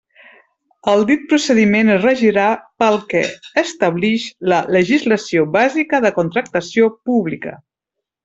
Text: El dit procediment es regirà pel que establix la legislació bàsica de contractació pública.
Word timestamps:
El 0.93 1.03
dit 1.09 1.25
procediment 1.33 1.91
es 1.95 1.99
regirà 2.05 2.45
pel 2.83 2.97
que 3.11 3.21
establix 3.63 4.25
la 4.53 4.63
legislació 4.77 5.45
bàsica 5.57 6.01
de 6.07 6.15
contractació 6.19 6.89
pública. 7.11 7.55